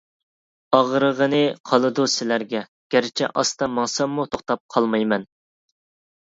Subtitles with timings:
[0.75, 1.41] ئاغرىغىنى
[1.71, 2.61] قالىدۇ سىلەرگە.
[2.95, 5.29] گەرچە ئاستا ماڭساممۇ توختاپ قالمايمەن!